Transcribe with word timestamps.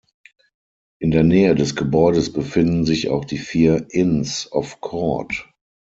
In 0.99 1.11
der 1.11 1.21
Nähe 1.21 1.53
des 1.53 1.75
Gebäudes 1.75 2.33
befinden 2.33 2.85
sich 2.87 3.09
auch 3.09 3.23
die 3.23 3.37
vier 3.37 3.85
Inns 3.91 4.51
of 4.51 4.81
Court. 4.81 5.47